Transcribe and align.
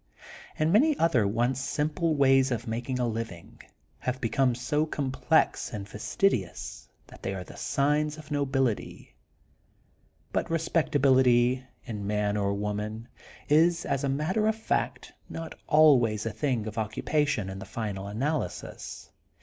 And 0.57 0.73
many 0.73 0.97
other 0.97 1.27
once 1.27 1.59
simple 1.59 2.15
ways 2.15 2.49
of 2.49 2.65
making 2.67 2.97
a 2.97 3.07
living 3.07 3.61
have 3.99 4.19
become 4.19 4.55
so 4.55 4.83
com 4.87 5.11
plex 5.11 5.71
and 5.71 5.87
fastidious 5.87 6.89
that 7.05 7.21
they 7.21 7.35
are 7.35 7.43
the 7.43 7.55
signs 7.55 8.17
of 8.17 8.27
THE 8.29 8.33
GOLDEN 8.37 8.45
BOOK 8.45 8.47
OF 8.47 8.51
SPRINGFIELD 8.51 8.87
M 8.87 9.05
nobility. 9.13 9.15
But 10.33 10.49
respectability, 10.51 11.63
in 11.85 12.07
man 12.07 12.35
or 12.35 12.55
woman, 12.55 13.09
is, 13.47 13.85
as 13.85 14.03
a 14.03 14.09
matter 14.09 14.47
of 14.47 14.55
fact, 14.55 15.13
not 15.29 15.53
always 15.67 16.25
a 16.25 16.33
thing 16.33 16.65
of 16.65 16.79
occupation 16.79 17.47
in 17.47 17.59
the 17.59 17.65
final 17.65 18.07
analysis. 18.07 19.11